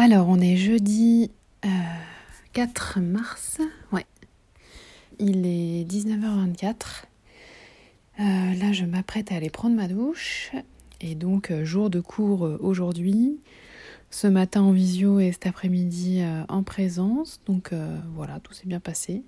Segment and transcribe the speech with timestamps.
[0.00, 1.32] Alors, on est jeudi
[2.52, 3.58] 4 euh, mars.
[3.90, 4.06] Ouais.
[5.18, 7.02] Il est 19h24.
[8.20, 8.22] Euh,
[8.54, 10.52] là, je m'apprête à aller prendre ma douche.
[11.00, 13.40] Et donc, euh, jour de cours aujourd'hui.
[14.12, 17.40] Ce matin en visio et cet après-midi en présence.
[17.46, 17.72] Donc
[18.14, 19.24] voilà, tout s'est bien passé.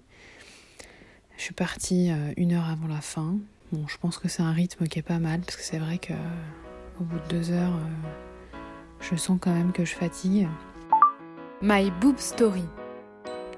[1.36, 3.38] Je suis partie une heure avant la fin.
[3.72, 5.98] Bon, je pense que c'est un rythme qui est pas mal parce que c'est vrai
[5.98, 6.14] que
[7.00, 7.78] au bout de deux heures,
[9.00, 10.48] je sens quand même que je fatigue.
[11.62, 12.64] My Boob Story,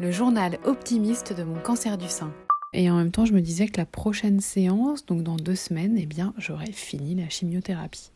[0.00, 2.33] le journal optimiste de mon cancer du sein.
[2.73, 5.97] Et en même temps, je me disais que la prochaine séance, donc dans deux semaines,
[5.98, 8.10] eh bien, j'aurais fini la chimiothérapie.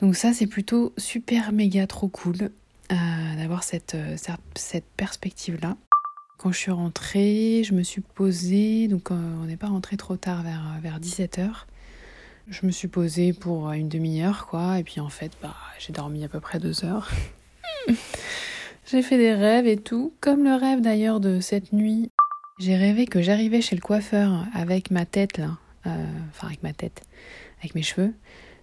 [0.00, 2.50] Donc ça, c'est plutôt super méga trop cool
[2.92, 2.94] euh,
[3.36, 4.16] d'avoir cette, euh,
[4.54, 5.76] cette, perspective-là.
[6.38, 10.16] Quand je suis rentrée, je me suis posée, donc euh, on n'est pas rentré trop
[10.16, 11.66] tard vers, vers 17h.
[12.48, 14.78] Je me suis posée pour une demi-heure, quoi.
[14.78, 17.10] Et puis en fait, bah, j'ai dormi à peu près deux heures.
[18.86, 22.10] j'ai fait des rêves et tout, comme le rêve d'ailleurs de cette nuit.
[22.58, 26.72] J'ai rêvé que j'arrivais chez le coiffeur avec ma tête là, euh, enfin avec ma
[26.72, 27.02] tête,
[27.58, 28.14] avec mes cheveux,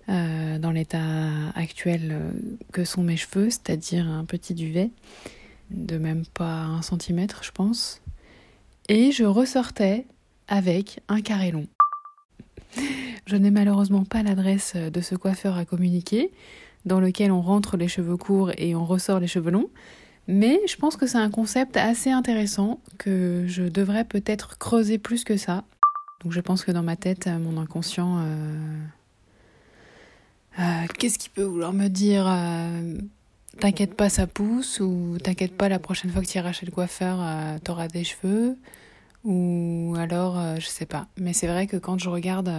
[0.09, 2.31] euh, dans l'état actuel euh,
[2.71, 4.91] que sont mes cheveux, c'est-à-dire un petit duvet
[5.69, 8.01] de même pas un centimètre, je pense.
[8.89, 10.05] Et je ressortais
[10.47, 11.67] avec un carré long.
[13.33, 16.31] Je n'ai malheureusement pas l'adresse de ce coiffeur à communiquer,
[16.85, 19.71] dans lequel on rentre les cheveux courts et on ressort les cheveux longs.
[20.27, 25.23] Mais je pense que c'est un concept assez intéressant que je devrais peut-être creuser plus
[25.23, 25.63] que ça.
[26.23, 28.83] Donc je pense que dans ma tête, mon inconscient, euh,
[30.59, 30.63] euh,
[30.99, 32.99] qu'est-ce qu'il peut vouloir me dire euh,
[33.59, 36.71] T'inquiète pas, ça pousse, ou t'inquiète pas, la prochaine fois que tu iras chez le
[36.71, 37.17] coiffeur,
[37.63, 38.57] t'auras des cheveux,
[39.23, 41.07] ou alors, je sais pas.
[41.17, 42.51] Mais c'est vrai que quand je regarde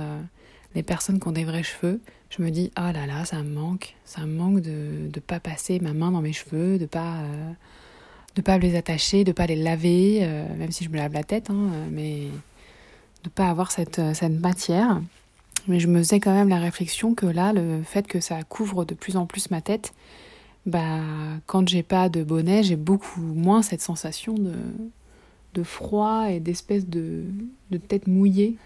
[0.75, 3.51] les personnes qui ont des vrais cheveux, je me dis ah là là, ça me
[3.51, 7.19] manque, ça me manque de ne pas passer ma main dans mes cheveux, de pas
[7.19, 7.53] euh,
[8.35, 11.23] de pas les attacher, de pas les laver, euh, même si je me lave la
[11.23, 12.29] tête, hein, mais
[13.23, 15.01] de pas avoir cette, euh, cette matière.
[15.69, 18.85] Mais je me faisais quand même la réflexion que là, le fait que ça couvre
[18.85, 19.95] de plus en plus ma tête,
[20.67, 21.01] bah
[21.47, 24.55] quand j'ai pas de bonnet, j'ai beaucoup moins cette sensation de,
[25.55, 27.25] de froid et d'espèce de,
[27.71, 28.57] de tête mouillée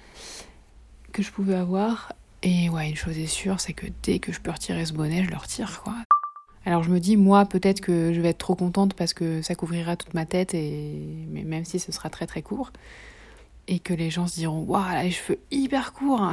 [1.12, 2.12] que je pouvais avoir.
[2.42, 5.24] Et ouais, une chose est sûre, c'est que dès que je peux retirer ce bonnet,
[5.24, 5.94] je le retire, quoi.
[6.64, 9.54] Alors je me dis, moi, peut-être que je vais être trop contente parce que ça
[9.54, 11.00] couvrira toute ma tête, et...
[11.32, 12.72] même si ce sera très très court.
[13.66, 16.32] Et que les gens se diront, waouh, a les cheveux hyper courts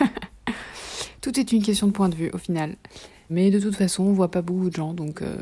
[1.20, 2.76] Tout est une question de point de vue, au final.
[3.28, 5.36] Mais de toute façon, on voit pas beaucoup de gens, donc euh,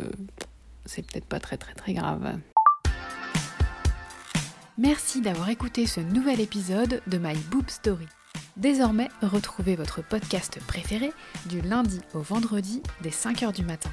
[0.84, 2.38] c'est peut-être pas très très très grave.
[4.76, 8.06] Merci d'avoir écouté ce nouvel épisode de My Boob Story.
[8.58, 11.12] Désormais, retrouvez votre podcast préféré
[11.46, 13.90] du lundi au vendredi dès 5h du matin.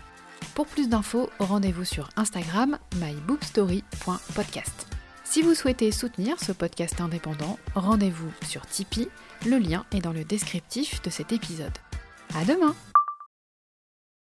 [0.55, 4.87] Pour plus d'infos, rendez-vous sur Instagram mybookstory.podcast.
[5.23, 9.09] Si vous souhaitez soutenir ce podcast indépendant, rendez-vous sur Tipeee,
[9.45, 11.77] le lien est dans le descriptif de cet épisode.
[12.35, 12.75] À demain!